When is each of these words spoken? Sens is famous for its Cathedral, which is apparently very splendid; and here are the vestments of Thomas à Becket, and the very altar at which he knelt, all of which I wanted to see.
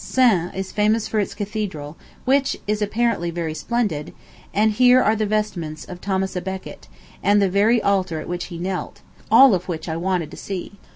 Sens 0.03 0.51
is 0.55 0.71
famous 0.71 1.07
for 1.07 1.19
its 1.19 1.35
Cathedral, 1.35 1.95
which 2.25 2.57
is 2.65 2.81
apparently 2.81 3.29
very 3.29 3.53
splendid; 3.53 4.15
and 4.51 4.71
here 4.71 4.99
are 4.99 5.15
the 5.15 5.27
vestments 5.27 5.85
of 5.85 6.01
Thomas 6.01 6.33
à 6.33 6.43
Becket, 6.43 6.87
and 7.21 7.39
the 7.39 7.47
very 7.47 7.79
altar 7.83 8.19
at 8.19 8.27
which 8.27 8.45
he 8.45 8.57
knelt, 8.57 9.01
all 9.29 9.53
of 9.53 9.67
which 9.69 9.87
I 9.87 9.97
wanted 9.97 10.31
to 10.31 10.37
see. 10.37 10.79